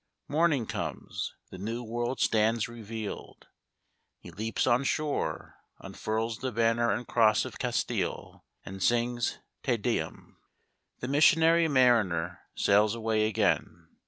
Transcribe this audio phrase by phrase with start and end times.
[0.27, 3.45] Morning comes; the New World stands revealed;
[4.17, 10.37] he leaps on shore, unfurls the banner and cross of Castile and sings Te Dcums.
[11.01, 13.89] The missionary mariner sails away again.